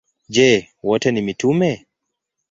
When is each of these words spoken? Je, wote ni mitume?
Je, 0.29 0.69
wote 0.83 1.11
ni 1.11 1.21
mitume? 1.21 1.85